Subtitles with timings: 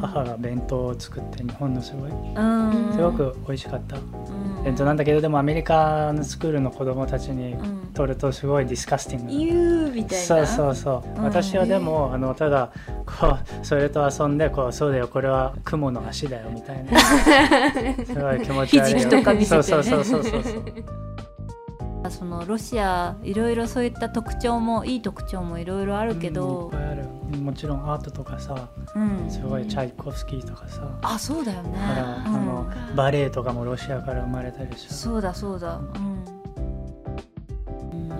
[0.00, 2.10] 母が弁当を作って日本のすごい。
[2.10, 2.92] うん。
[2.92, 3.96] すごく美味しかった。
[3.96, 4.64] うん。
[4.64, 7.80] 弁当なんだけどでもアメリカのスクールの子供たちにうん。
[7.92, 10.24] 取るとすごいディスカスティングな言うみたいな。
[10.24, 12.72] そうそうそう、うん私はでもあのただ
[13.04, 16.98] こうそれと遊んでこうそうだよこれは雲の足だよみたいな。
[18.04, 18.98] すごい気持ち悪いよ。
[18.98, 19.62] ひじきとか見せてね。
[19.62, 26.89] そうそうそうそうそうそ のロシアいろいろそういった特徴もいい特徴もいろいろあるけどうん
[27.38, 31.78] もちろんアートとかさうん、すごいチャイコフスキーとかさ、あそうだよね。
[31.78, 32.46] あうん。
[32.46, 35.76] のバレエとかもロシアから生まれたりさそうだそうだ。
[35.76, 36.24] うん。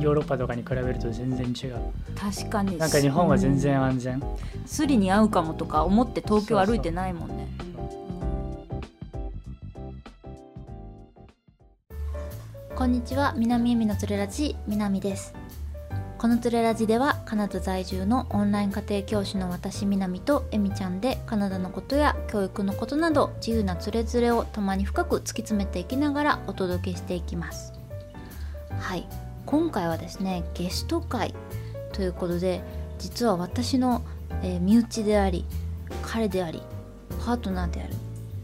[0.00, 1.80] ヨーロッパとかに比べると全然違う。
[2.16, 2.78] 確かに。
[2.78, 4.22] なんか日本は全然安全、
[4.64, 7.48] スリに合うかもとか思って東京歩いてないもんね。
[12.74, 13.34] こんにちは。
[13.36, 15.34] 南恵美のつれラジ南です
[16.20, 27.72] このつれラジではカナダ在住のオンライン家庭教師の私南と恵美ちゃんでカナダのことや教育のことなど自由なつれづれをたまに深く突き詰めていきながらお届けしていきます。
[28.78, 29.08] はい。
[29.46, 31.34] 今回はですねゲスト会
[31.94, 32.60] ということで
[32.98, 34.02] 実は私の、
[34.42, 35.46] えー身内であり
[36.02, 36.60] 彼であり
[37.24, 37.94] パートナーである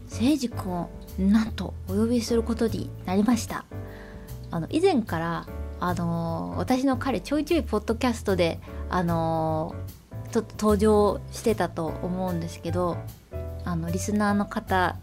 [0.09, 3.65] 誠司君をなんとお呼びすることになりました。
[4.49, 5.47] あの以前から、
[5.79, 9.75] あの私の彼ちょいちょいポッドキャストで、あの
[10.31, 12.97] ちょっと登場してたと思うんですけど
[13.63, 14.95] あのリスナーの方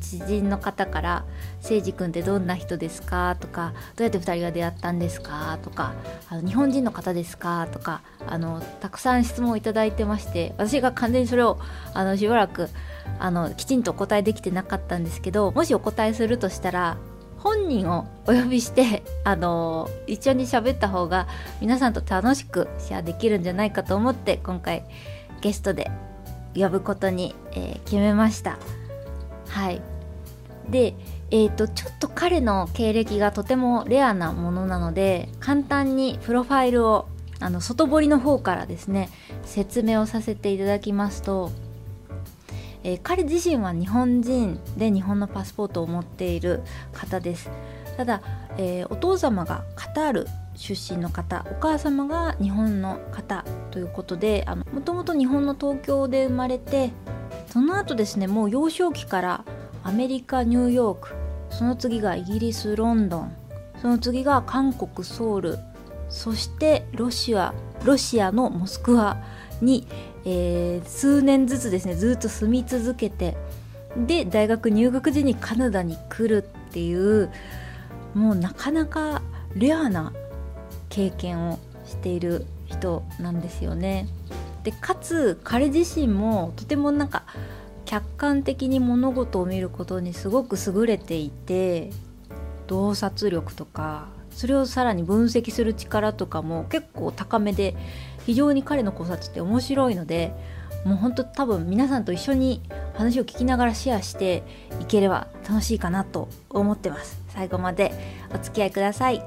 [0.00, 1.24] 知人の方から
[1.62, 5.92] 「誠司君ってどんな人ですか?」とか「どうやって2人が出会ったんですか?」とか
[6.30, 11.58] あの「日本人の方ですか?」とかあのたくさん質問をいただいてまして私が完全にそれを
[11.94, 12.68] あのしばらく
[13.18, 16.96] あのきちんとお答えできてなかったんですけどもしお答えするとしたら
[17.42, 21.26] 本人をお呼びしてあの一緒に喋った方が
[21.60, 24.84] 皆さんと楽しくシェアできるんじゃないかと思って今回
[25.40, 25.90] ゲストで
[26.54, 28.58] 呼ぶことに、えー決めました。
[29.48, 29.80] はい
[30.68, 30.94] で、
[31.30, 37.08] えー、とちょっと彼の経歴がとてもレアなものなので簡単にプロファイルを
[37.40, 39.08] あの外堀の方からですね
[39.44, 41.50] 説明をさせていただきますと、
[42.82, 47.50] えー彼自身は日本人で日本のパスポートを持っている方です。
[47.96, 48.22] ただ、
[48.56, 56.90] えーお父様がカタール出身の方お母様が日本の方ということでもともと日本の東京で生まれて
[57.46, 59.44] その後ですねもう幼少期から
[59.82, 61.14] アメリカニューヨーク
[61.50, 63.32] その次がイギリスロンドン
[63.80, 65.58] その次が韓国ソウル
[66.10, 67.54] そしてロシア
[67.84, 69.16] ロシアのモスクワ
[69.62, 69.86] に、
[70.24, 73.36] えー数年ずつですねずっと住み続けて
[73.96, 77.30] で大学入学時にカナダに来るっていう
[78.14, 79.22] もうなかなか
[79.54, 80.12] レアな
[80.88, 84.06] 経験をしている人なんですよね。
[84.62, 87.24] でかつ彼自身もとてもなんか
[87.86, 91.90] 客観的に物事を見ることにすごく優れていて
[92.66, 97.74] 洞察力とかそれをさらに分析する力とかも結構高めで
[98.26, 100.32] 非常に彼の考察って面白いので
[100.84, 102.62] もう本当多分皆さんと一緒に
[102.94, 104.42] 話を聞きながらシェアして
[104.80, 107.20] いければ楽しいかなと思ってます。
[107.28, 107.92] 最後まで
[108.34, 109.22] お付き合いください。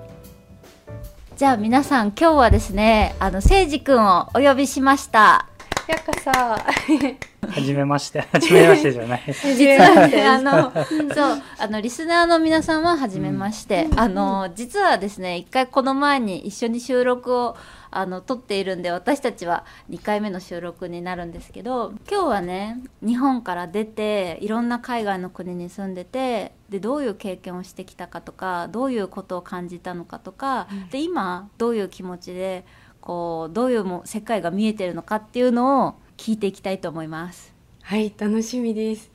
[1.36, 5.48] じゃあ皆さん今日はですねあの誠司くんをお呼びしました。
[5.88, 6.32] やっかさ。
[6.32, 8.22] はじめまして。
[8.22, 9.24] はじめましてじゃない。
[9.28, 10.72] 実はねあの
[11.14, 17.58] そうあのリスナーの皆さんは初めまして、あの実はですね一回この前に一緒に収録を
[17.98, 32.66] あの撮っているんで私たちは2回目の収録になるんですけど今日はね日本から出ていろんな海外の国に住んでてでどういう経験をしてきたかとかどういうことを感じたのかとか、で今どういう気持ちで
[33.00, 37.54] こうどういうも世界が見えてるのかっていうのを聞いていきたいと思います。
[37.84, 39.12] はい楽しみです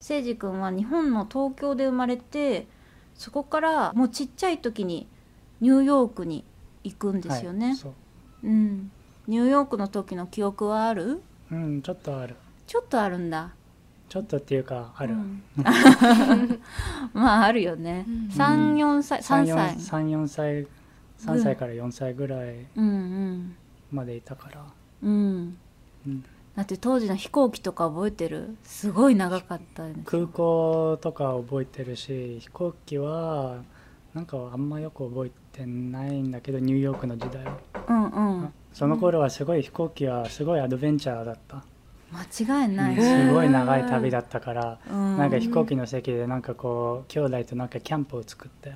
[0.00, 2.66] 誠司君は日本の東京で生まれて
[3.14, 5.08] そこからもうちっちゃい時に
[5.60, 6.44] ニューヨークに
[6.84, 7.92] 行くんですよね、はいそう。
[8.44, 8.90] うん。
[9.28, 11.22] ニューヨークの時の記憶はある？
[11.50, 12.34] うんちょっとある。
[12.66, 13.50] ちょっとあるんだ。
[14.08, 15.42] ちょっとっていうかある、うん。
[17.14, 18.28] まああるよね、うん。
[18.28, 19.76] 34歳3歳。
[19.76, 20.66] 34歳
[21.20, 22.66] 3歳から4歳ぐらい
[23.90, 24.64] までいたから、
[25.02, 25.56] うん。
[26.06, 26.24] うん。
[26.54, 28.56] だって当時の飛行機とか覚えてる？
[28.64, 33.62] すごい長かった空港とか覚えてるし飛行機は
[34.12, 37.58] なんかあんまよく覚えてないんだけどニューヨークの時代は、
[37.88, 38.52] うんうん。
[38.72, 41.62] その頃はすごい飛行機はすごいアドベンチャーだった、
[42.10, 45.18] 間違いない、すごい長い旅だったから、うん。
[45.18, 48.72] なんか飛行機の席でなんかこう兄弟となんかキャンプを作って。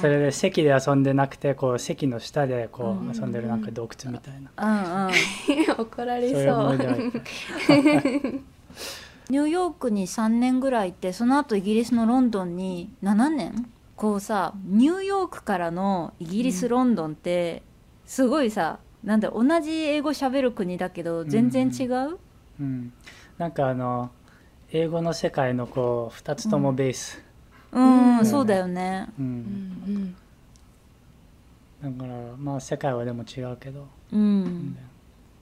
[0.00, 5.12] それで席で遊んでなくてこう席の下でこう遊んでるなんか洞窟みたいな、うんうん。
[5.78, 6.22] 怒らそう。
[6.22, 6.76] れそう
[9.30, 13.70] ニューヨークに3年ぐらいいてその後イギリスのロンドンに7年？
[13.96, 17.62] こうさニューヨークからのイギリス、ロンドンって
[18.06, 22.18] すごいさなんだ同じ英語喋る国だけど全然違う、
[22.60, 22.92] うん、
[23.38, 24.10] なんかあの
[24.70, 27.22] 英語の世界のこう2つともベース、
[27.72, 28.26] うんうん。
[28.26, 29.08] そうだよね。
[29.18, 29.26] うん。
[29.26, 30.16] うん
[31.82, 34.78] だからまあ世界はでも違うけど、うん、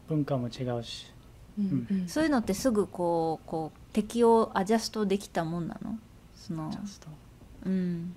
[0.09, 1.13] 文化も違うし。
[1.57, 2.09] うんうん。
[2.09, 5.99] そういうのってすぐこうこう適応アジャストできたもんなの？
[6.35, 6.73] その
[7.65, 8.15] うん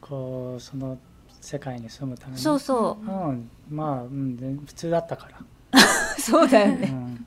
[0.00, 0.98] こうその
[1.40, 2.38] 世界に住むために。
[2.38, 3.10] そうそう。
[3.10, 5.28] うん、まあ、うん、全普通だったか
[5.72, 5.80] ら、
[6.18, 6.88] そうだよね。
[6.90, 7.26] うん、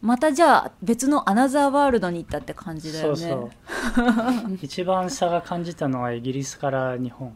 [0.00, 3.16] またじゃあ別のアナザーワールドに行ったって感じだよね。
[3.16, 3.36] そうそ
[4.52, 4.58] う。
[4.62, 7.34] 一番差が感じたのはイギリスから日本。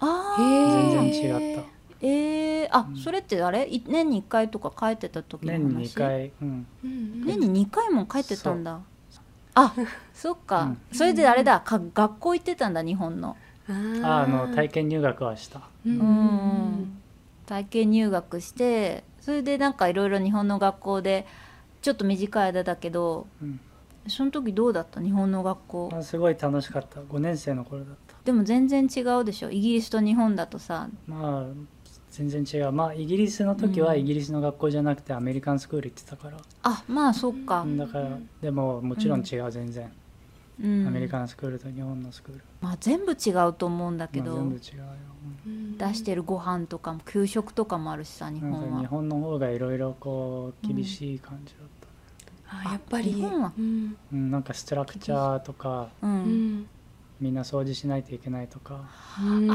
[0.00, 1.62] あへあ全ー然違った。
[2.02, 2.96] えー、あ、うん。
[2.96, 3.66] それってあれ？
[3.70, 5.58] い年に1回とか帰ってた時の話？
[5.58, 8.80] 年に2回、うん、うん年に2回も帰ってたんだ。
[9.54, 9.74] あ
[10.14, 10.78] そっか、うん。
[10.92, 11.60] それであれだ。
[11.60, 13.36] か学校行ってたんだ日本の
[14.02, 15.62] あの体験験入学はした。
[15.84, 17.00] うん。
[17.46, 21.26] 体験入学してそれでなんかいろいろ日本の学校で
[21.82, 23.60] ちょっと短い間だけどうん。
[24.08, 25.00] その時どうだった？
[25.00, 25.88] 日本の学校。
[25.92, 27.00] まあ、すごい楽しかった。
[27.02, 28.14] 5年生の頃だった。
[28.24, 29.50] でも全然違うでしょ？
[29.50, 30.88] イギリスと日本だとさ。
[31.06, 31.54] まあ
[32.10, 32.72] 全然違う。
[32.72, 34.00] まあイギリスの時はうん。
[34.00, 39.92] イギリスの学校じゃなくてアメリカンスクール行ってたから、あまあそっか、だからでももちろん違う全然、
[40.62, 44.84] うん、アメリカンスクールと日本のスクール、まあ、全部違うと思うんだけど、まあ、全部違うよ、
[45.78, 53.12] 出してるご飯とかも給食とかもあるしさ日うんなんか日本は本の方がいろいろこう厳しい感じだった、あやっぱり。
[53.12, 53.52] 日本は。
[53.58, 53.96] うん。
[54.12, 56.66] うん、なんかストラクチャーとかううんん。
[57.20, 58.80] みんな掃除しないといけないとか
[59.22, 59.48] うん。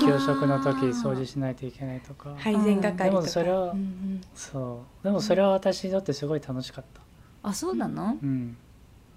[0.00, 3.04] 給食の時掃除しないといけないとか、配膳係とか。
[3.04, 4.20] でもそれはうんうん。
[4.34, 5.04] そう。
[5.04, 7.00] でもそれは私にとってすごい楽しかった、
[7.48, 8.56] あそうなの、うん、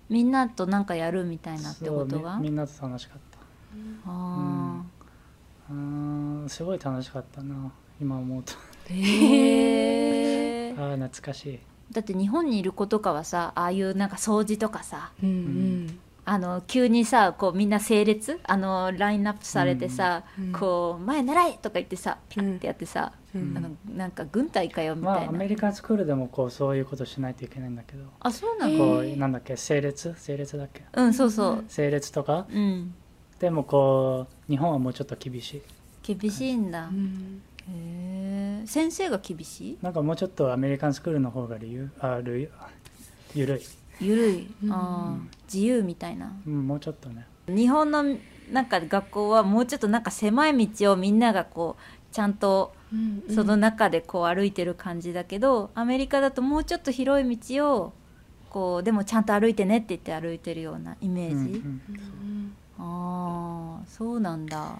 [0.09, 2.33] みんなとなんかやるみたいなってことが？
[2.33, 3.39] そうみみんなと楽しかった。
[4.07, 4.83] あ
[5.69, 5.75] うー
[6.45, 7.71] んすごい楽しかったな
[8.01, 8.53] 今思うと。
[8.89, 11.59] ーへえああ懐かしい。
[11.91, 15.11] だって日本にいる子とかはさああいうなんか掃除とかさ。
[15.21, 15.99] うんうん
[16.31, 18.39] あの急にさこうみんな整列？
[18.43, 20.51] あのラインナップされてさ、うん。
[20.51, 23.57] こう前習いとか言ってさピャッてやってさ、うん。
[23.57, 28.03] あのなんか軍隊かよみまたいな、あアメリカンスクールでもこうそういうことしないといけないんだけど。
[28.19, 30.13] あそうなの、こうなんだっけ整列？
[30.17, 30.83] 整列だっけ？
[30.93, 31.65] うんそうそう。
[31.67, 32.45] 整列とか？
[32.47, 32.93] うん。
[33.39, 35.61] でもこう日本はもうちょっと厳しい。
[36.15, 37.41] 厳しいんだ、うん。
[37.67, 39.77] へえ先生が厳しい？
[39.81, 41.89] なんかもうちょっとアメリカンスクールの方が理由？
[41.99, 42.51] ある
[43.33, 43.61] ゆるい、
[43.99, 44.71] ゆるい、うん。
[44.71, 45.37] あー。
[45.53, 46.31] 自由みたいな。
[46.45, 47.25] うん、もうちょっとね。
[47.47, 48.03] 日本の
[48.51, 57.93] なんか学校はもうちょっとなんか狭い道をみんながこうちゃんとうんその中でこう歩いてる感じだけど、アメリカだともうちょっと広い道を
[58.49, 61.51] こうでもちゃんと歩いてねって言って歩いてるようなイメージ、うんうん。
[61.53, 64.79] うんああそうなんだ。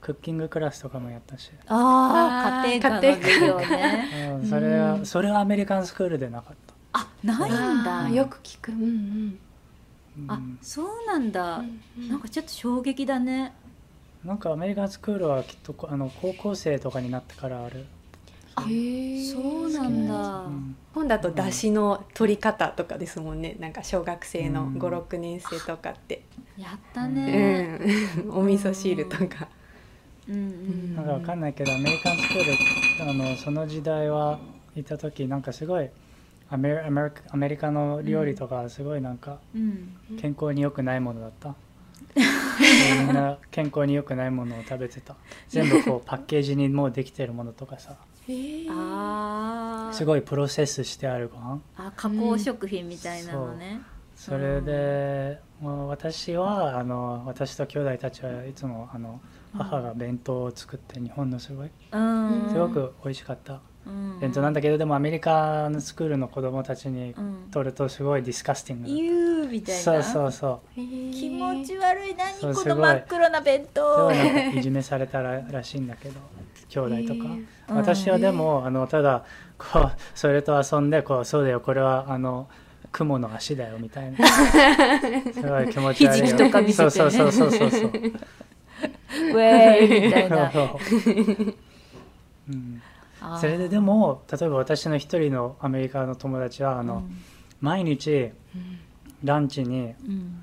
[0.00, 4.38] クッキングクラスとかもやったし、ああ家庭科の授業ね。
[4.40, 8.08] うん、それは、うんそれはアメリカンスクールでなかった、あないんだ。
[8.10, 8.72] よく聞く。
[8.72, 9.38] うんうん。
[10.18, 10.24] うん。
[10.28, 13.52] あそうなんだ、うんなんかちょっと衝撃だね。
[14.24, 17.86] なんかアメリカンスクールはきっとこあの高校生とかになってからある、
[18.54, 20.76] あへえそうなんだ、うん。
[20.94, 23.56] 本だと出汁の取り方とかですもんね。
[23.60, 24.78] なんか小学生のうん。
[24.78, 26.22] 56年生とかって、
[26.58, 27.78] やったうね、
[28.24, 29.48] ん、お味噌汁とか。
[30.28, 30.96] うん、うん。
[30.96, 34.38] なんかわかんないけどアメリカンスクールあのその時代は
[34.76, 35.88] いた時なんかすごい
[36.50, 39.96] アメアメリカアメリカの料理とかすごいなんかうん。
[40.18, 41.54] 健康に良くないものだった、
[42.16, 45.14] みんな健康に良くないものを食べてた。
[45.48, 47.96] 全部こうパッケージにもうできてるものとかさ。
[49.92, 51.60] すごいプロセスしてあるご飯。
[51.76, 53.80] あ加工食品みたいなのね、
[54.14, 59.20] それで、もう私はあの私と兄弟たちはいつもあの
[59.56, 62.48] 母が弁当を作って日本のすごいうん。
[62.50, 64.20] すごく美味しかったうん。
[64.20, 67.48] 弁当なんだけどでもアメリカのスクールの子供たちにうん。
[67.50, 69.80] とるとすごいディスカスティングだ言うみたいな。
[69.82, 70.76] そうそうそう。
[70.76, 76.20] 気持ち悪い何この真っ黒な弁す当ごいじめされたららしいんだけど
[76.68, 79.24] 兄弟とか、うん私はでもあのただ
[79.56, 82.48] こうそれと遊んでこうそうだよこれはあの
[82.90, 84.26] 雲の足だよみたいな。
[85.32, 86.36] すごい気持ち悪いよ。
[86.36, 86.90] とか見せてね。
[86.90, 90.52] そうそうそうそうそう ウェーイみたいな。
[92.48, 92.82] うん、
[93.40, 97.04] それででも例えば私の一人のアメリカの友達はあの、
[97.60, 98.30] 毎日
[99.22, 100.10] ランチにうん。
[100.10, 100.42] うん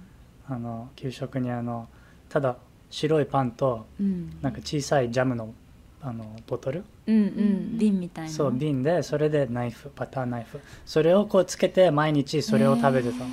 [0.49, 1.89] あの給食にあの
[2.29, 2.55] ただ
[2.89, 4.37] 白いパンとうん。
[4.41, 5.53] なんか小さいジャムの
[6.01, 6.85] あのボトル？
[7.05, 7.77] うんうん。
[7.77, 8.31] 瓶みたいな。
[8.31, 10.61] そう瓶でそれでナイフバターナイフ。
[10.85, 13.25] それをこうつけて毎日それを食べてた。
[13.25, 13.29] の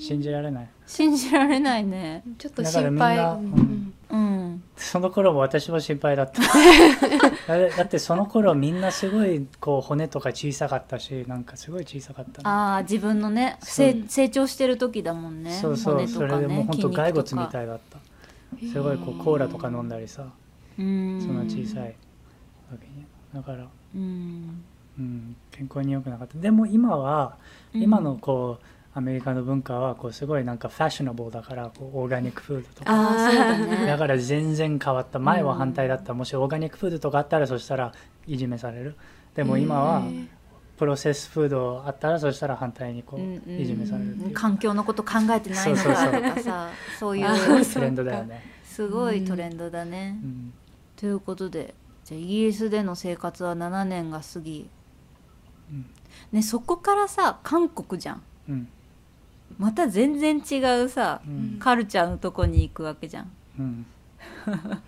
[0.00, 0.68] 信じられない。
[0.88, 2.24] 信じられないね。
[2.36, 3.73] ちょっとだからみん心配なうんうん
[4.76, 6.42] その頃も私も心配だった。
[7.46, 12.48] だだってその頃みんなすごいこう骨とか小さかったしなんかすごい小さかったの。
[12.48, 17.98] ああ自分のね成成長してる時だもんねそうそう、骨とかそれでもうね本当骸骨みいたいだった。
[18.72, 20.26] すごいこうコーラとか飲んだりさ
[20.78, 21.20] うん。
[21.20, 21.94] そんな小さい
[22.70, 23.04] わけに。
[23.32, 24.64] だから、うん。
[24.96, 26.38] うん、健康に良くなかった。
[26.38, 27.36] でも今は
[27.74, 27.82] うん。
[27.82, 28.64] 今のこう
[28.96, 33.86] アメリカの文化はこうすごいなんかファッショナブルだからこうオーガニックフードとか。
[33.86, 36.14] だから全然変わった前は反対だった。
[36.14, 37.92] もしオーガニックフードとかあったらそしたら
[38.26, 38.94] いじめされる。
[39.34, 40.02] でも今は
[40.76, 47.64] プロセスフードあったらそしたら反対にこういじめされる環境のこと考えてないのかとかさそういあう。
[47.64, 50.18] トレンドだよね、すごいトレンドだね。
[50.22, 50.26] う。
[50.26, 50.52] ん。
[50.94, 51.74] ということで
[52.04, 54.70] じゃあイギリスでの生活は7年が過ぎ、
[55.72, 55.86] うん。
[56.30, 58.22] ね、そこからさ韓国じゃん。
[58.48, 58.68] うん
[59.58, 61.56] また全然違うさうん。
[61.58, 63.32] カルチャーのとこに行くわけじゃん。
[63.58, 63.86] うん。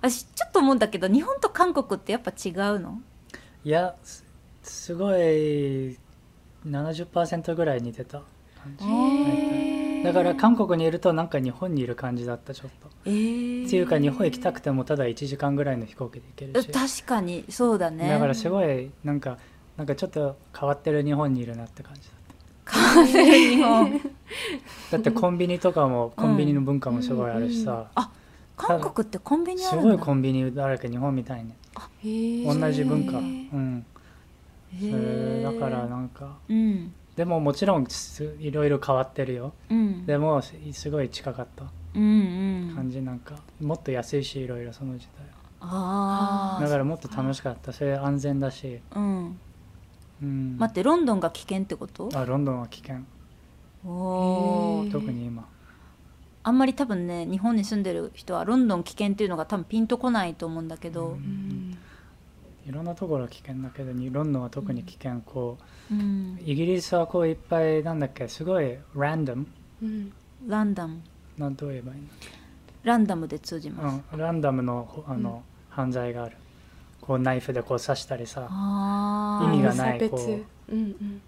[0.00, 3.00] 私ちょっと思うんだけど日本と韓国ってやっぱ違うの？
[3.64, 4.24] いやす
[4.62, 5.98] すごい
[6.66, 8.22] 70%ぐらい似てた。
[8.60, 16.68] 感じだから韓国にいるとなんか日本にいる感じだったちょっと、えー、っていうか日本行きたくてもただ1時間ぐらいの飛行機で行けるし。
[17.02, 18.08] 確かにそうだね。
[18.08, 19.38] だからすごいなんか
[19.76, 22.19] なんかちょっと変わってる日本にいるなって感じ変わってる
[23.06, 23.92] 日本。
[23.92, 23.98] だ
[24.92, 28.10] だってコンビニとかもコンビニの文化もすごいあるしさ、あ
[28.56, 29.90] 韓国ってコンビニあするんだ。
[29.96, 31.44] ごいコンビニだらけ日本みたい
[32.02, 33.18] に同じ文化。
[33.18, 33.84] うん。
[35.42, 36.38] だからなんか。
[36.48, 36.92] うん。
[37.16, 39.52] でももちろんすいろいろ変わってるよ。
[39.68, 40.06] うん。
[40.06, 41.64] でもすすごい近かった。
[41.94, 42.74] うんうん。
[42.74, 43.36] 感じなんか。
[43.60, 45.08] もっと安いしいろいろその時
[45.60, 47.72] ああ代だからもっと楽しかった。
[47.72, 49.38] それ安全だし、うん
[50.22, 52.08] うん、待ってロンドンが危険ってこと？
[52.14, 52.96] あロンドンは危険。
[53.86, 54.86] おー。
[54.86, 54.92] へー。
[54.92, 55.48] 特に今。
[56.42, 61.76] あんまり多分ね日本に住んでる人はロンドン危険っていうのが多分ピンとこないと思うんだけど、うん
[62.66, 65.22] いろんなところは危険だけどにロンドンは特に危険。
[65.24, 65.58] こ
[65.90, 66.38] うん。
[66.38, 68.28] うイギリスはこういっぱいなんだっけ？
[68.28, 69.46] すごいランダム
[69.82, 70.12] うん。
[70.46, 71.00] ランダム。
[71.38, 72.00] なんと言えばいい
[72.82, 76.36] ランダムで通じます、の、うん、ランダムのほあの、犯罪がある
[77.10, 78.42] こうナイフでこう刺したりさ
[79.42, 81.20] 意味がないこううんうん。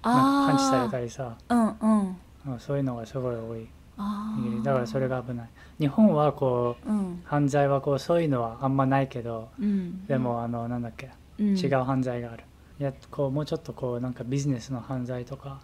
[0.00, 0.52] あー。
[0.52, 2.16] パンチされたりさ、うんうん。
[2.46, 3.68] うん、そういうのがすごい多い。
[4.64, 5.48] だからそれが危ない。
[5.78, 7.22] 日本はこううん。
[7.26, 10.06] 犯罪はこうそういうのはあんまないけどうん。
[10.06, 11.54] でもあのなんだっけうん。
[11.54, 12.44] 違う犯罪がある、
[12.80, 15.60] いやこうもうちょっとこうなんかビジネスの犯罪とか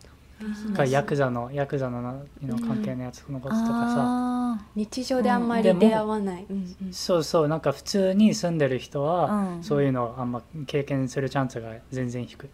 [0.53, 6.47] スかヤクザのヤクザのなの関係のやつのこととかさ、あ日常であんまり出会わない。
[6.49, 6.93] うんうん。
[6.93, 7.49] そうそう。
[7.49, 9.63] なんか普通に住んでる人は、うん。
[9.63, 12.47] そういうのをあんま経験するチャンスが全然低い。
[12.47, 12.51] ー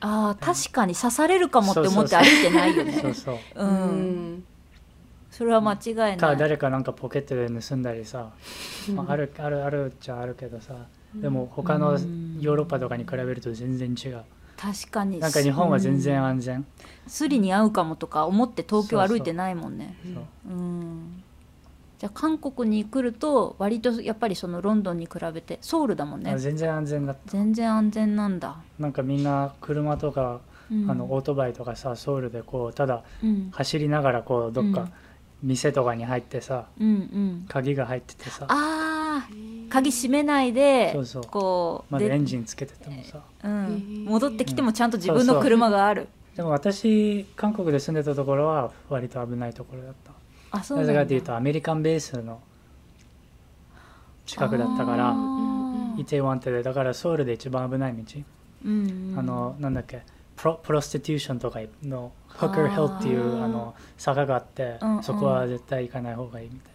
[0.00, 2.92] あー確かに刺されるかもって思って歩いてないよね。
[3.00, 3.60] そうそう。
[3.60, 3.70] ううん。
[4.38, 4.44] ん
[5.30, 6.16] それは間違いない。
[6.16, 8.30] か誰かなんかポケットで盗んだりさ、
[8.88, 8.96] うん。
[8.96, 10.74] まあ、あるあるあるっちゃあるけどさ。
[11.22, 12.40] でも他のうん。
[12.40, 14.24] ヨーロッパとかに比べると全然違う。
[14.56, 15.18] 確かに。
[15.20, 16.66] なんか日本は全然安全、
[17.10, 19.96] スリに合うかもとか思って東京歩いてないもんね。
[21.98, 26.30] じゃあ韓国に来ると割とやっぱりそのロンドンに比べてソウルだもんね。
[26.30, 27.32] あ全然安全だった。
[27.32, 30.40] 全然安全なんだ、なんかみんな車とか、
[30.70, 33.50] うん、あのオートバイとかさソウルでこうただうん。
[33.52, 34.92] 走りながらこうどっかうん。
[35.42, 37.44] 店とかに入ってさ、うんうん。
[37.48, 38.46] 鍵が入っててさ。
[38.48, 41.24] あー鍵閉めないでそうそう。
[41.24, 43.20] こうでまだエンジンつけててもさ。
[43.44, 46.08] うん、戻ってきてもちゃんと自分の車がある、
[46.40, 50.12] でも私韓国で住んでたところは割と危ないところだった。
[50.52, 52.40] あそうなぜかというとアメリカンベースの
[54.24, 55.14] 近くだったから
[55.98, 58.20] イテウォンってだからソウルで一番危ない道、
[58.64, 59.18] うんうん。
[59.18, 60.02] あのなんだっけ
[60.34, 62.68] プロプロスティテューションとかのホッカー。
[62.70, 65.02] ヒルっていうあの坂があって、うんうん。
[65.02, 66.72] そこは絶対行かない方がいいみたい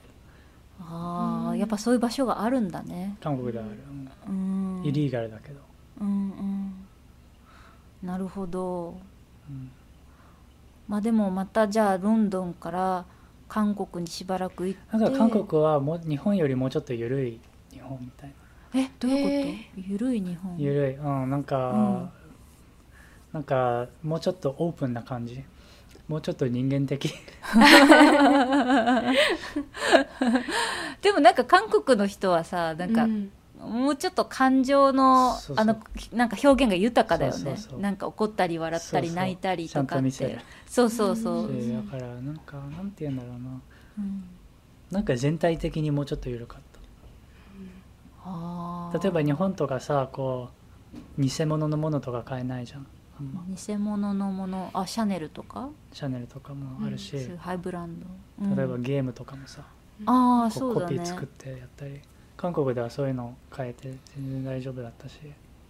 [0.81, 3.15] あーやっぱそういう場所があるんだね。
[3.19, 3.77] な韓国ではある、
[4.27, 4.81] うん。
[4.85, 5.59] イリーガルだけど、
[6.01, 6.11] うんう
[8.05, 8.07] ん。
[8.07, 8.99] なるほど
[9.49, 9.71] うん。
[10.87, 13.05] まあでもまたじゃあロンドンから
[13.47, 14.97] 韓国にしばらく行って。
[14.97, 17.39] なんか韓国はもう日本よりもうちょっと緩い
[17.71, 18.35] 日本みたいな。
[18.81, 19.81] えどういうへこと？
[19.91, 20.57] ゆるい日本？
[20.57, 20.95] 緩い。
[20.95, 22.09] うんなんか、うん。
[23.33, 25.43] なんかもうちょっとオープンな感じ。
[26.07, 27.11] もうちょっと人間的。
[31.01, 35.77] でもなんか韓国の人はさなんか、うんもうちょっと感情のあの
[36.13, 37.55] なんか表現が豊かだよね。
[37.79, 43.37] なんか怒ったり笑ったり泣いたりとかってそうそうそう、でだからなんかなんて言うんだろうな。
[43.99, 44.23] うん。
[44.91, 46.59] なんか全体的にもうちょっと緩かっ
[48.27, 48.97] あー。
[48.97, 50.49] た例えば日本とかさこ
[51.17, 52.87] う偽物のものとか買えないじゃん。
[53.19, 53.43] あんま。
[53.47, 54.71] 偽物のもの。
[54.73, 55.69] あシャネルとか？
[55.93, 58.07] シャネルとかもあるし、そういうハイブランド、
[58.41, 58.55] うん。
[58.55, 59.61] 例えばゲームとかもさ、
[60.05, 60.97] ああこそううだね。
[60.97, 62.01] コピー作ってやったり
[62.37, 65.19] 韓国ではそういうの変えて全然大丈夫だったし。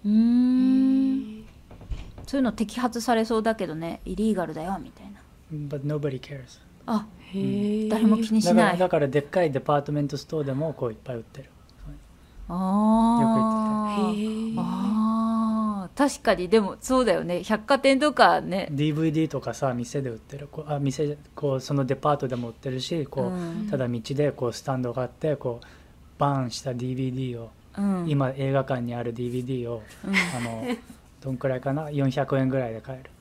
[0.06, 1.46] うーん。
[2.26, 4.02] そういうの摘発されそうだけどね。
[4.06, 5.20] イリーガルだよみたいな。
[5.54, 6.60] But nobody cares.
[6.88, 11.50] あへえ誰も気にしだからないだからでっかいデパートメントストアでもこういっぱい売ってる。
[12.48, 14.14] あー。
[14.14, 15.98] へえあー。
[15.98, 17.44] 確かにでもそうだよね。
[17.44, 18.68] 百貨店とかね。
[18.72, 20.48] DVD とかさ店で売ってる。
[20.52, 23.68] こうあ店こうそのデパートでも売ってるしこう、うん。
[23.70, 25.66] ただ道でこうスタンドがあってこう
[26.18, 30.16] バーンした DVD を、うん、今映画館にある DVD を、うん。
[30.16, 30.66] あの
[31.22, 33.12] どんくらいかな？400円ぐらいで買える。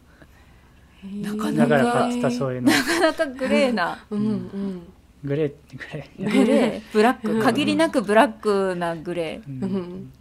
[1.23, 2.71] なかなかだから買ってたそういうの。
[2.71, 4.05] なかなかグレーな。
[4.11, 4.21] うん。
[4.21, 4.83] うん。
[5.25, 6.31] グレーグレー。
[6.31, 6.83] グレー。
[6.93, 7.41] ブラッうん。
[7.41, 9.63] ク限りなくブラックなグレー。
[9.63, 9.71] うん。
[9.71, 10.13] うん。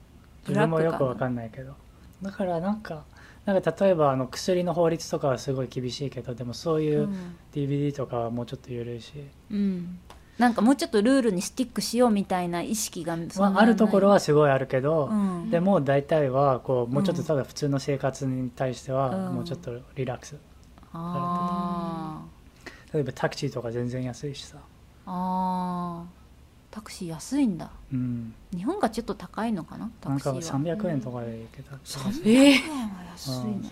[0.47, 1.73] 自分もよくわかんないけど。
[2.21, 3.03] だからなんか
[3.45, 7.35] なんか例えばあの薬の法律とかはすごい厳しいけどでもそういううん。
[7.53, 9.13] DVD とかはもうちょっと緩いし、
[9.51, 9.99] うん、
[10.37, 15.49] なんかもうちょっとルールにスティックしようみたいな意識がまあ、あるところはすごいあるけど、うん。
[15.51, 19.35] でも大体はこうもうちょっとうんただ普通の生活に対してはうん。
[19.35, 20.35] もうちょっとリラックス、
[20.91, 22.21] あ
[22.93, 24.59] 例えばタクシーとか全然安いしさ、ー
[25.05, 26.23] あー。
[26.71, 27.69] タクシー安いんだ。
[27.93, 29.91] うん、日本がちょっと高いのかな？
[30.01, 30.59] タなんかクシーは。
[30.59, 31.77] 300円とかで行けた。
[31.83, 33.69] 気がする300え円は安いうんね。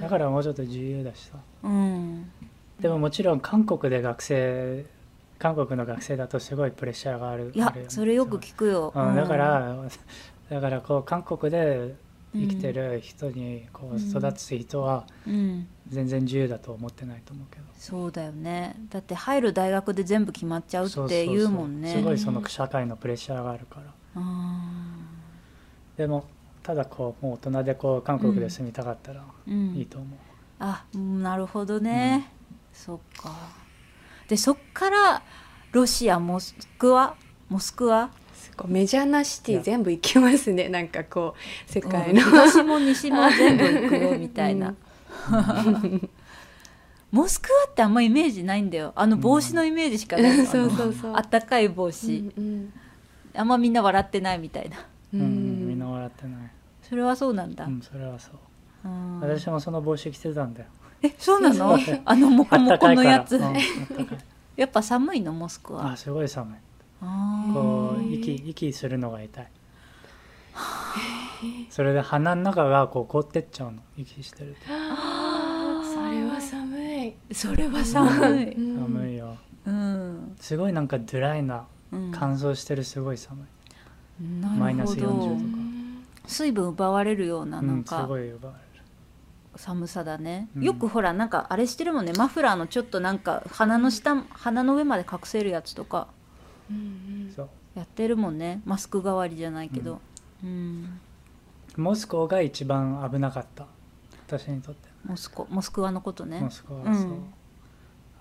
[0.00, 1.38] だからもうちょっと自由だしさ。
[1.62, 2.28] うん。
[2.80, 4.84] でももちろん韓国で学生
[5.38, 9.38] 韓国の学生だとすごいプレッシャーがあるいやそれよく聞くよ、うん、だかうん。
[9.38, 9.76] ら、
[10.50, 11.94] だからこう韓国で
[12.34, 15.66] 生きてる人にこううん育つ人はうん。
[15.88, 18.74] 全然自由だと思ってないと思うけど、そうだよね。
[18.90, 21.92] だって入る大学で全部決まっちゃうって言うもんね。
[21.92, 23.92] すごいその社会のプレッシャーがあるから。
[24.16, 24.68] あ
[25.96, 26.24] でも
[26.64, 30.18] ただこうもう大人でこう韓国で住みたかったらいいと思う、
[30.58, 32.32] あうんなるほどね、
[32.72, 33.30] そっか
[34.28, 35.22] でそっから
[35.72, 37.14] ロシアモスクワ
[37.48, 38.10] モスクワ？
[38.66, 40.68] メジャーなシティ全部行きますね。
[40.70, 41.34] なんかこ
[41.68, 44.74] う世界の、うん東も西も全部行くよみたいな、
[47.12, 48.92] モスクワってあんまイメージないんだよ。
[48.96, 51.12] あの帽子のイメージしかない、そうそうそう。
[51.14, 52.72] あったかい帽子、うん
[53.34, 54.78] あんまみんな笑ってないみたいな。
[54.78, 54.82] う
[55.18, 56.50] うんんみんな笑ってない、
[56.82, 59.20] それはそうなんだ、うん、それはそう、うん。
[59.20, 60.66] 私もその帽子着てたんだよ
[61.02, 61.78] えそうなの？
[62.04, 63.40] あのモコモコのやつ、
[64.56, 65.92] やっぱ寒いのモスクワ。
[65.92, 66.56] あすごい寒い。
[67.52, 69.48] こう息息するのが痛い。
[71.68, 73.78] それで鼻の中がこう凍ってっちゃうの。
[73.96, 74.66] 息してると。
[74.66, 78.76] それは寒い、それは寒い、うん。
[78.78, 79.36] 寒いよ。
[79.66, 80.36] うん。
[80.40, 82.12] すごいなんかドライなうん。
[82.12, 83.42] 乾燥してるすごい寒
[84.20, 84.60] い、なるほど。
[84.60, 85.06] マイナス40と
[85.56, 85.62] か。
[86.26, 88.65] 水分奪われるようなうん、すなんかごい奪われる
[89.56, 90.62] 寒さだね、うん。
[90.62, 92.12] よくほらなんかあれしてるもんね。
[92.16, 96.08] マフラーのちょっとなんか鼻の下鼻の上まで隠せるやつとか。
[97.74, 98.62] やってるもんね。
[98.64, 100.00] マスク代わりじゃないけど。
[100.42, 100.98] うん、
[101.76, 103.66] モスクワが一番危なかった。
[104.26, 104.88] 私にとって。
[105.04, 106.40] モスコモスクワのことね。
[106.40, 106.90] モスクワはう。
[106.90, 106.94] ん。
[106.94, 107.12] そう、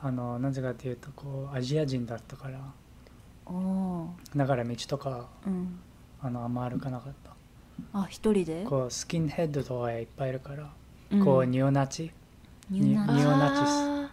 [0.02, 2.60] あのなぜかというとこうアジア人だったから。
[4.36, 5.80] だから道とかーうん。
[6.21, 7.32] あのあんま歩かなかった。
[7.93, 8.65] あ一人で？
[8.65, 10.69] こうスキンヘッドとかいっぱいいるから、うん
[11.24, 12.12] こうニオナチ？
[12.70, 14.10] ニューナニオナ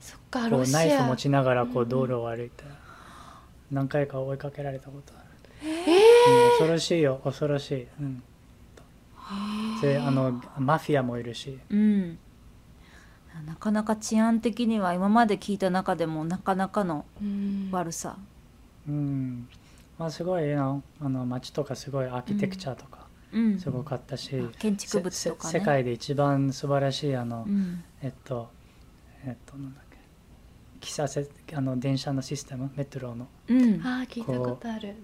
[0.00, 0.10] チス。
[0.12, 0.80] そっかこロシア。
[0.84, 2.64] うナイフ持ちながらこううん道路を歩いて
[3.70, 5.26] 何回か追いかけられたことある、
[5.68, 7.20] うん恐ろしいよ。
[7.24, 8.22] 恐ろしい、うん、
[9.80, 11.58] であのマフィアもいるし。
[11.70, 12.18] うん。
[13.46, 17.68] なかなか治安的には今まで聞いた中でもなかなかのうん。
[17.72, 18.16] 悪さ。
[18.88, 19.48] うん。
[19.98, 22.98] まあすごいなあの街とかすごいアーキテクチャとか。
[22.98, 23.05] うん
[23.58, 25.52] すごかったし、あ建築物とかね。
[25.52, 27.82] せ世界で一番素晴らしいあの、うん。
[28.02, 28.48] えっと
[29.24, 29.96] えっとなんだっけ。
[30.80, 33.80] 喫茶せあの電車のシステムメトロの、うん。
[33.82, 34.94] あー聞いたことある、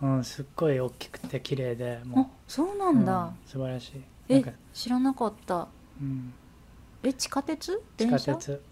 [0.00, 3.92] うん、すっごい大きくて綺麗であもそうなうんだ、素晴らしい。
[3.98, 5.68] なえんか、知らなかった。
[6.00, 6.32] うん、
[7.02, 7.82] え地下鉄？
[7.96, 8.62] 地下鉄。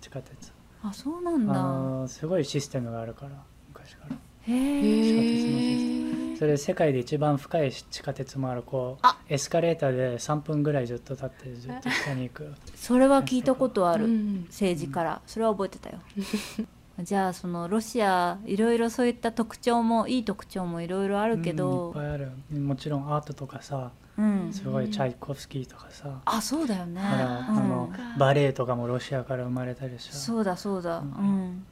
[0.00, 0.52] 地下鉄。
[0.82, 3.32] あそうなんあだのすごいシステムがあるから
[3.68, 4.16] 昔から。
[4.42, 9.18] へへえ地下鉄のシステムそれ世界で一番深い地下鉄もあるこうあ。
[9.28, 12.54] エスカレーターで3分ぐらいずっと立ってずっと下に行く。
[12.74, 14.44] それは聞いたことある、うん。
[14.48, 15.22] 政治から。
[15.26, 15.98] それは覚えてたよ。
[17.02, 22.30] じゃあそのロシアいろいろそういった特徴もいい特徴もいろいろあるけうんいどっぱいある。
[22.52, 27.02] もちろんアートとかさうん、すごいチャイコフスキーとかさ、あそうだよね。
[27.02, 27.58] だから、うん。
[27.58, 30.12] あのバレエとかもロシアから生まれたりさ。
[30.12, 30.98] そうだそうだ。
[30.98, 31.66] う、うん。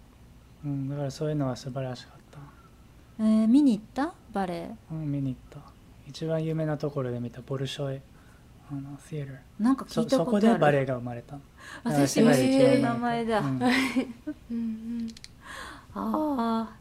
[0.64, 2.23] うん、だからそういうのは素晴らしかった、
[3.18, 4.12] えー見に行った？
[4.32, 5.70] バレエうん、見に行った。
[6.08, 8.00] 一番有名なところで見たボルショイ。
[8.70, 10.46] あのシアターなんか聞いたそそこある。
[10.46, 11.38] ことでバレエが生まれた。
[11.84, 13.60] 私も知ってる名前だ、うん。
[14.50, 15.08] う ん
[15.94, 16.76] ああ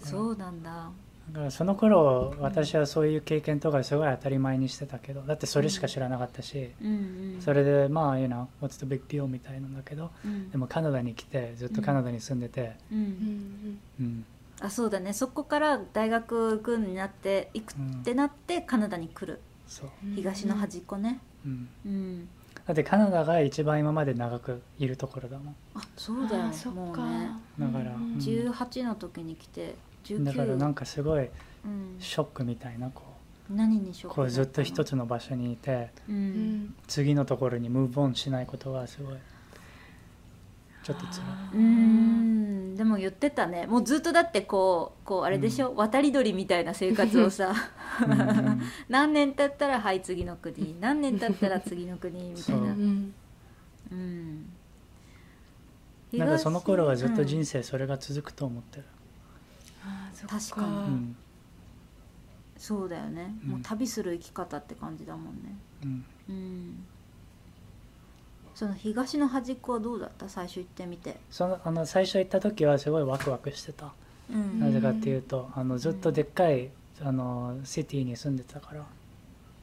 [0.00, 0.90] そうなんだ。
[1.32, 7.40] だからその頃私はそういう経験とかすごい当たり前にしてたけどだってそれしか知らなかったし、うんうん。
[7.42, 10.50] それでまあ you know what's the big deal みたいなんだけどうん。
[10.50, 13.78] でもカナダに来てずっとカナダに住んでて、ううんん。
[14.00, 14.24] うん
[14.60, 15.12] あそうだね。
[15.12, 19.40] そこから大学行くになって行くってなってカナダに来る。
[19.66, 21.20] そう、うん東の端っこね。
[21.44, 22.28] うん、うん。
[22.66, 25.56] だってカナダが一番今まで長くいるところだもん。
[25.74, 26.42] あそうだよ。
[26.44, 26.78] ねあーそっか。
[26.78, 27.30] もうね。
[27.58, 31.28] だからうんうん18の時に来て19だからなんかすごい
[31.64, 33.02] うん、ショックみたいなこ
[33.50, 36.18] 何にショックうこうずっと一つつの場所にいてううん。
[36.64, 39.16] ん次のところにムーブオンしないことはすごい
[40.88, 41.36] ちょっと辛い。
[41.52, 42.74] うん。
[42.74, 43.66] でも言ってたね。
[43.66, 47.52] もうずっとだってこうこうあれでしょ、渡り鳥みたいな生活をさ。
[48.06, 48.12] うん。
[48.12, 48.14] う
[48.56, 52.42] ん何年経ったらはい次の国何年経ったら次の国みたいな。
[52.42, 52.56] そう。
[52.56, 53.14] うん。
[53.90, 54.46] うん
[56.16, 58.84] なんかその頃はずっと人生、生それが続くと思ってる、
[59.84, 60.72] あーそっ確かに。
[60.72, 61.16] うん。
[62.56, 63.50] そうだよね、うん。
[63.50, 65.54] もう旅する生き方って感じだもんね。
[65.84, 66.86] うん、うん
[68.58, 70.28] その東の端っこはどうだった？
[70.28, 73.92] 最初行ってみて、そのあの最初行った時はすごいワクワクしてた、
[74.28, 74.58] うん。
[74.58, 78.84] なぜかっていうとあのずっとでっかいあのシティに住んでたから。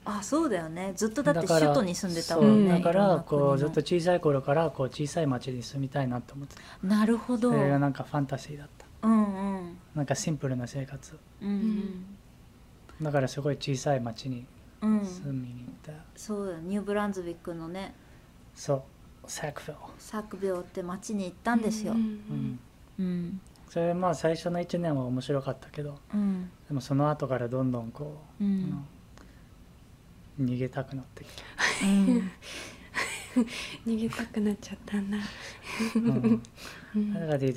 [0.06, 0.94] あそうだよね。
[0.96, 2.72] ずっとだって首都に住んでたもんね。
[2.72, 2.80] そう。
[2.80, 6.88] だからこうずっと小さい頃からこう小さい町に住みたいなと思ってた。
[6.88, 7.52] なるほど。
[7.52, 8.86] それがなんかファンタジーだった。
[9.10, 9.78] うんうん。
[9.94, 11.20] なんかシンプルな生活。
[11.42, 12.06] うん
[13.02, 14.46] だからすごい小さい町に
[14.82, 16.60] うん、うん、住みに行った、そうだよ。
[16.60, 17.94] ニューブランズウィックのね
[18.56, 18.82] そう。
[19.28, 21.94] サクフィルサクビョって町に行ったんですよ。
[21.94, 22.00] うん。
[22.00, 22.60] うん。
[23.00, 26.50] うんそれまあ最初の1年は面白かったけどうん。
[26.68, 28.86] でもその後からどんどんこう、うん。
[30.40, 31.44] 逃げたくなってきて、
[31.84, 32.32] うん。
[33.86, 35.18] 逃げたくなっちゃったんだ。
[35.96, 36.42] うん。
[36.96, 37.14] うん。
[37.14, 37.54] だからで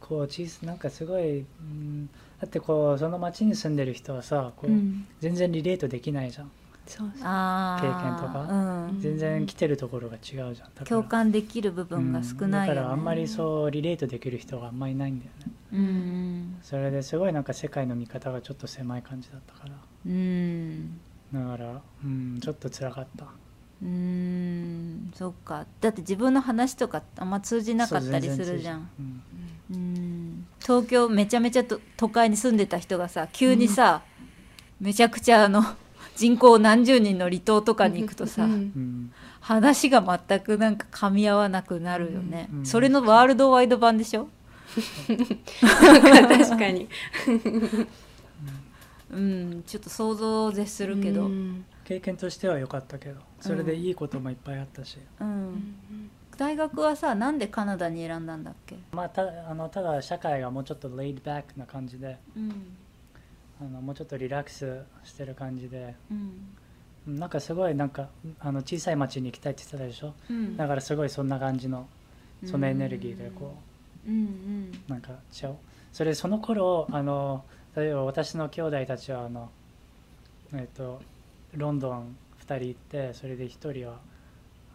[0.00, 2.06] こう小さなんかすごい、うん、
[2.40, 5.06] だってこうその町に住んでる人はさこう、うん。
[5.20, 6.50] 全然リレートできないじゃん
[6.98, 8.46] 経験とか？
[8.90, 9.00] うん。
[9.00, 10.18] 全然来てるところが違
[10.50, 10.84] うじゃん。
[10.84, 12.80] 共感できる部分が少ないよ、ね。
[12.80, 15.52] うんだからあんまりそうリレートできる人があんまりいないんだよね。
[15.72, 19.74] うんそれですごいなんか世界の見方がちょっと狭い感じだったから。
[20.06, 21.00] うん。
[21.32, 23.26] だから、うん、ちょっと辛かった。
[23.82, 25.10] うん。
[25.14, 25.64] そっか。
[25.80, 28.90] だって自分の話とかあんま通じなかったりするじゃん。
[29.70, 30.46] うん。
[30.60, 34.02] 東京めちゃめちゃと都会に住んでた人がさ急にさ、
[34.80, 35.62] めちゃくちゃあの
[36.20, 38.52] 人口何十人の離島とかに行くとさ、うん。
[38.52, 42.66] うん話が全くなんか噛み合わなくなるよね、うん。
[42.66, 44.28] それのワールドワイド版でしょ？
[45.08, 46.88] 確かに。
[49.10, 49.62] うん。
[49.66, 51.32] ちょっと想像を絶するけど、ううん。
[51.52, 54.98] ん経験としては良かったけどそれでいいこともいっぱいあったし、
[56.36, 62.52] 大学はさなんでカナダに選んだんだっけ、まあ、たあのただ社会がもうちょっとレイドバックな感じでうん
[63.60, 65.94] あのもうちょっとリラックスしてる感じで。
[66.10, 67.18] うん。
[67.18, 70.14] なんかすごいなんかあの小さい町に行きたいって言ってたでしょ？
[70.28, 71.88] うん、だからすごいそんな感じの
[72.44, 73.54] そのエネルギーでこ
[74.06, 74.72] うんうん。
[74.88, 75.56] うなんかちゃう。
[75.92, 77.44] それその頃あの
[77.74, 79.50] 例えば私の兄弟たちはあの
[80.54, 81.00] えっ、と
[81.54, 83.98] ロンドン2人行ってそれで1人は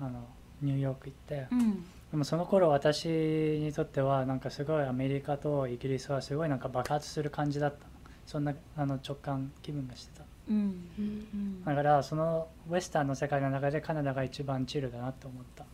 [0.02, 0.28] あの
[0.62, 1.48] ニューヨーク行って。
[1.52, 1.86] うん。
[2.12, 7.86] でもその頃私にとってはなんかすごいアメリカとイギリスはすごいなんか爆発する感じだった
[8.26, 10.24] そんなあの直感気分がしてた。
[10.50, 10.56] うん。
[10.56, 11.28] うん。
[11.34, 11.64] うん。
[11.64, 15.66] だからそのウエスタンの世界の中でカナダが一番チルだなと思った。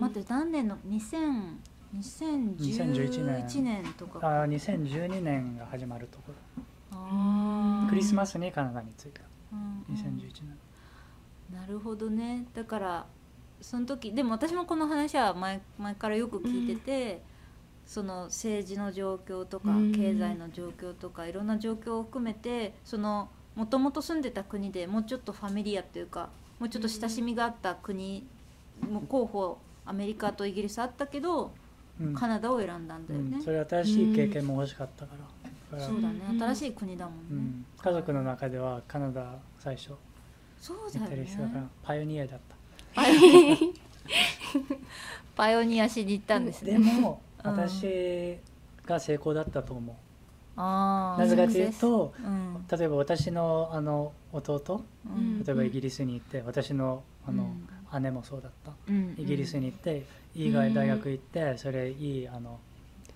[0.00, 1.56] 待って何年の？2000
[1.96, 4.42] 2011 2011年とか。
[4.42, 7.88] あ2012年が始まるところ。
[7.88, 9.22] クリスマスにカナダに着いた。
[9.52, 9.96] うんうん。
[9.96, 10.58] 2011年。
[11.52, 12.46] なるほどね。
[12.54, 13.06] だから
[13.60, 17.22] その時でも私もこの話は前前からよく聞いてて、
[17.90, 19.92] その政治の状況とかうん。
[19.92, 26.28] 経済の状況とかいろんな状況を含めてそのもともと住んでた国でもうちょっとファミリアっていうか
[26.60, 28.24] もうちょっと親しみがあった国
[28.88, 31.50] も候補アメリカとイギリスあったけど、
[32.00, 32.14] うん。
[32.14, 33.42] カナダを選んだんだよね、うん。
[33.42, 35.16] それ新しい経験も欲しかったか
[35.72, 35.78] ら。
[35.78, 36.20] だからそうだね。
[36.30, 36.38] うん。
[36.38, 37.66] 新しい国だもんね、うん。
[37.76, 39.94] 家族の中ではカナダ最初
[40.60, 41.68] そうだよね。
[41.82, 42.54] パイオニアだった。
[45.34, 46.72] パイオニアしに行ったんですね。
[46.74, 48.38] でもうん私
[48.86, 49.96] が成功だったと思う。
[50.56, 51.20] あー。
[51.20, 52.66] なぜかというとうん。
[52.70, 55.44] 例えば私のあの弟うん。
[55.44, 57.52] 例えばイギリスに行って私のあの
[58.00, 58.72] 姉もそうだった。
[58.88, 59.14] うん。
[59.18, 62.58] イギリスに行っていい大学行ってそれいいあの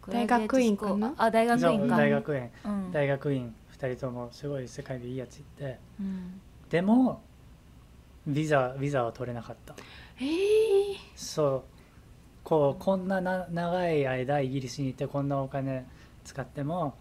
[0.09, 1.15] 大学院かな？
[1.17, 1.97] あ大学院か。
[1.97, 2.51] 大学院。
[2.65, 2.93] うん。
[2.93, 5.79] 大学院2人ともすごい世界でいいやついて。
[6.01, 6.41] うん。
[6.71, 7.23] でも
[8.27, 9.75] ビザビザは取れなかった。
[10.19, 11.74] えー、そう
[12.45, 15.87] こうこんなな長い間イギリスにいてこんなお金
[16.25, 16.95] 使っても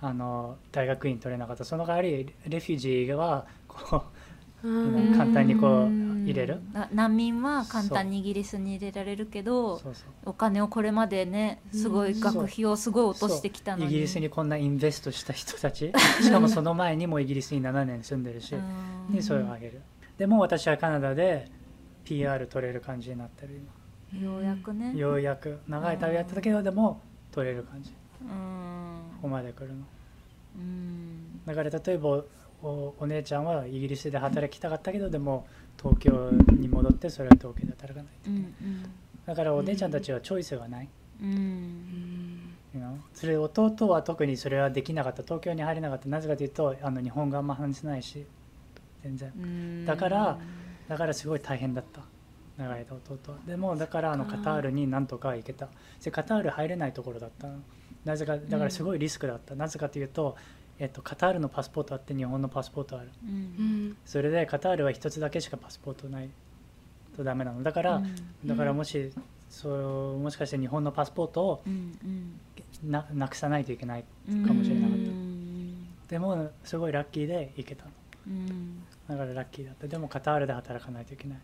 [0.00, 1.64] あの大学院取れなかった。
[1.64, 4.04] その代わりレフュージーはこ
[4.64, 5.16] ううん。
[5.16, 5.88] 簡単にこう
[6.24, 6.60] 入れる。
[6.72, 10.10] な難民は簡単にイギリスに入れられるけうどそうそう。
[10.26, 13.90] お金をこれまでねすごい学費をすごい落としてきたのに。
[13.90, 15.92] イギリスにこんなインベストした人たち。
[16.22, 18.54] しかもその前にもイギリスに7年住んでるし。
[18.54, 18.58] う
[19.12, 19.14] ん。
[19.14, 19.82] にそれをあげる。
[20.16, 21.50] でも私はカナダで
[22.04, 23.60] PR 取れる感じになってる
[24.18, 24.90] ようやくね。
[24.90, 27.00] 今ようやく長い旅やってたけどでも
[27.32, 27.92] 取れる感じ。
[28.22, 28.28] うん。
[28.28, 29.74] ここまで来るの。
[30.56, 31.40] うん。
[31.46, 32.22] だから例えば
[32.62, 35.46] おお姉ちゃんはイギリスで働きたかったけどでも
[35.78, 38.92] 東京に戻ってそれは東京で働かないとういけない、ん
[39.24, 40.88] だからお姉ちゃんたちはチョイスがない、
[43.14, 45.22] それ弟は特にそれはできなかった。
[45.22, 46.08] 東京に入れなかった。
[46.08, 48.26] なぜかというとあの日本語あんま話せないし。
[49.02, 49.32] 全然。
[49.36, 49.86] うん。
[49.86, 50.38] だから
[50.88, 52.02] だからすごい大変だった
[52.60, 55.68] 長い間弟はでもだからあのカタールになんとか行けた。
[56.04, 57.54] でカタール入れないところだったの。
[58.04, 60.36] なぜかだからすごいリスクだった、なぜかというと、
[60.78, 63.10] えっと、カタールのパスポートあって日本のパスポートある。
[63.24, 63.88] ううん。
[63.90, 66.30] んそれでカタールは一つだけしかパスポートない
[67.16, 67.62] とダメなの。
[67.62, 68.14] だから、うん。
[68.46, 69.12] だからもし
[69.48, 71.98] そうもしかして日本のパスポートをうん
[72.84, 72.90] うん。
[72.90, 74.96] ななくさないといけないうんかもしれなかった。
[74.96, 75.86] うん。
[76.08, 77.90] でもすごいラッキーで行けたの。
[78.28, 78.82] うん。
[79.08, 79.86] だからラッキーだった。
[79.86, 81.38] でもカタールで働かないといけない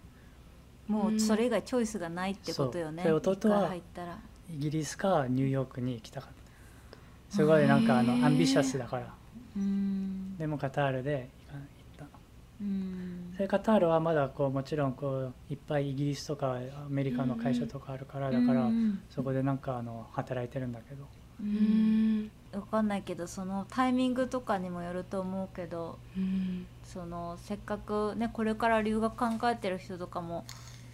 [0.89, 3.11] もうそれ以外チョイスがないってことよね。
[3.11, 7.37] 弟はイギリスかニューヨークに行きたかった。
[7.37, 9.15] すごいなんかあのアンビシャスだから。
[9.57, 10.37] うん。
[10.39, 12.19] でもカタールで行った。
[12.61, 13.33] うん。
[13.35, 19.01] それカタールはまだこうもちろんこういっぱいイギリスとかアメリカの会社とかあるからだからうん。
[19.11, 21.05] そこでなんかあの働いてるんだけど。
[21.41, 22.31] ううんん。
[22.53, 26.67] わかんないけどそのタイミングとかにもよると思うけどうん。
[26.85, 30.45] そのせっかくねこれから留学考えてる人とかも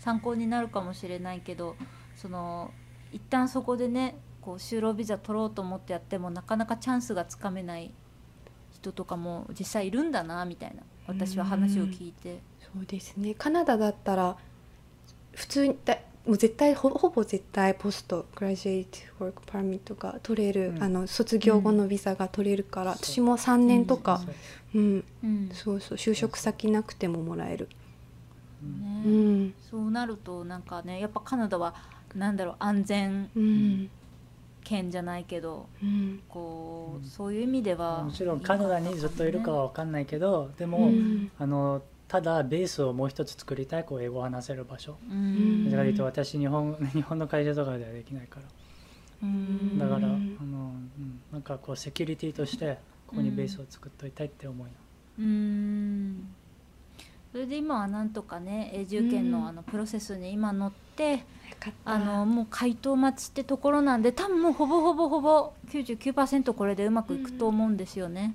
[0.03, 1.77] 参考になるかもしれないけど
[2.17, 2.73] その
[3.13, 7.93] 一旦そこでねこう就労ビザ取ろうと思ってやってもなかなかチャンスがつかめない
[8.73, 12.41] 人とかも実際いるんだなみたいな私は話を聞いて。
[12.75, 13.35] そうですね。
[13.35, 14.37] カナダだったら
[15.35, 20.83] 普通にだもう絶対ほほぼ絶対ポストグラジュエイトワークパーミットが取れる、うん。
[20.83, 25.05] あの卒業後のビザが取れるから、そう私も3年とかそう、うん。
[25.23, 25.51] うん。
[25.53, 27.82] そうそう就職先なくてももらえる、うん
[28.67, 29.03] ね。
[29.05, 29.55] うん。
[29.71, 31.75] そうなるとなんかねやっぱカナダは
[32.15, 33.91] なんだろう安全うん。
[34.65, 36.23] 圏じゃないけどうん。
[36.29, 41.31] こう、うんそういう意味ではもちろんカナダにずっといるかは分かんないけどでも、うん。
[41.39, 44.97] あのただベースをもう一つ作りたいこう英語を話せる場所。
[45.11, 45.65] うん。
[45.65, 48.47] だから言うと私日本 日本の会社とかではできないから。
[49.23, 49.79] うん。
[49.79, 54.73] だから、うんあのうん、なんかこうセキュリティとしてここにベースを作っといたいって思いな、
[55.19, 56.35] うん
[57.33, 59.31] それで今はなんとかね永住権うん。
[59.33, 61.25] のあのプロセスに今乗って
[61.85, 68.35] あのもう回答待ちってところなんで多分もうほぼほぼほぼ99%これでうまくいくと思うんですよね。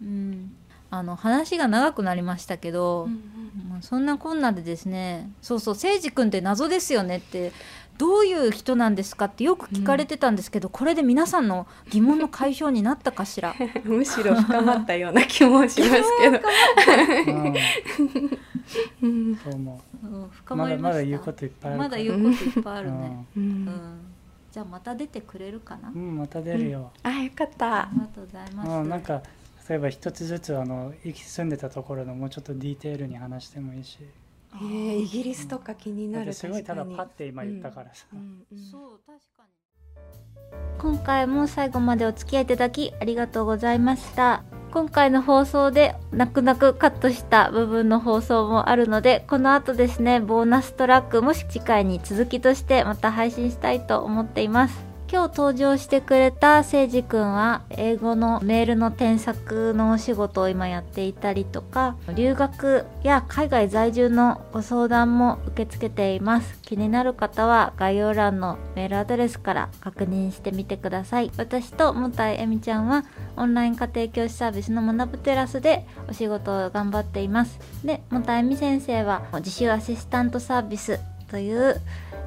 [0.00, 0.54] うん、
[0.90, 3.36] あの話が長くなりましたけど、うん。
[3.68, 7.52] まあそんなこんなでですねそうそう誠司君って謎ですよねって
[7.98, 13.54] どういう人なんですかってよく聞かれてたんですけど、これで皆さそう疑問の解消になったかしら？
[13.84, 16.40] う んむしろ深まったような気もしますけど、
[17.32, 17.54] うん、
[19.02, 20.30] うんそう思うん。
[20.30, 20.92] 深うまだまりました。
[20.92, 23.46] まだ言うこといっぱいあるまだ言うこといっぱいあるね、ううん。
[23.64, 23.98] ん。
[24.52, 27.82] じゃあまた出てくれるかな、うん、うんまた出るよ、あよかった。
[27.82, 29.22] ありがとうございます、うん、なんか
[29.68, 33.98] 例えば一つずつあの生き住んでたところのもうちょっとディテールに話してもいいし
[34.60, 39.56] えー、イギリスとか気になるだってすごいただパッて今言ったからさ、うんうんそう確かに
[40.78, 44.44] 今回も最後までお付き合いいただきありがとうございました。
[44.76, 66.58] 今回の放送で泣く泣くカットした部分の放送もあるのでこの後ですねボーナストラックもし次回に続きとしてまた配信したいと思っています今日登場してくれたせいじくんは英語のメールの添削のお仕事を今やっていたりとか留学や海外在住のご相談も受け付けています。
[66.60, 71.30] 気になる方は概要欄のメールアドレスから確認してみてください。
[71.36, 73.04] 私ともたいえみちゃんは
[73.36, 77.60] オンライン家庭教師サービスの学ぶテラスでお仕事を頑張っています。
[77.84, 81.80] でもたえみ先生は自習アシスタントサービスという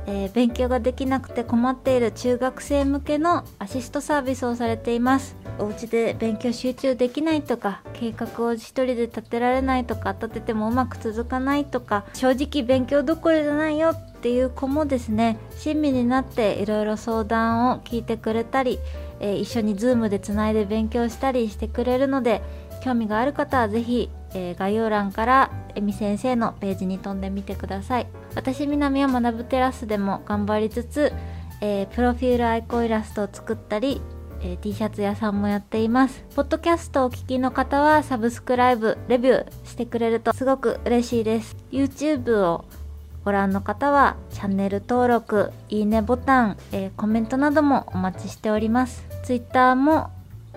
[0.06, 5.36] えー勉強ができなくて困っている中学生向けのアシストサービスをされています。
[5.60, 18.80] お家で勉強集中できないとか計画を一人で立てられないとか立ててもうまく続かないとか正直勉強どころじゃないよっていう子もですね親身になっていろいろ相談を聞いてくれたり、
[19.20, 22.42] えー一緒に Zoom でつないで勉強したりしてくれるので
[22.82, 28.08] 興味がある方はぜひ、えー概要欄からえみ先生のページに飛んでみてください。
[28.36, 31.12] 私みなみは学ぶテラスでも頑張りつつ、
[31.62, 34.02] えープロフィールアイコンイラストを作ったり
[34.42, 36.24] えー T シャツ屋さんもやっています。
[36.36, 41.56] ポッドキャストをお聞きの方はサブスクライブレビューしてくれるとすごく嬉しいです。
[41.72, 42.66] YouTube を
[43.26, 49.06] ご覧の方はチャンネル登録いいねボタン、えーコメントなどもお待ちしております。
[49.24, 50.10] Twitter も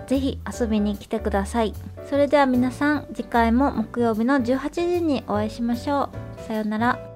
[0.07, 1.75] ぜひ遊びに来てください。
[2.09, 6.43] それでは皆さん次回も木曜日の18時にお会いしましょう。
[6.43, 7.12] さようなら。